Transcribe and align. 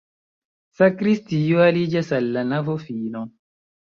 Sakristio 0.79 1.61
aliĝas 1.67 2.09
al 2.19 2.31
la 2.37 2.45
navofino. 2.55 3.25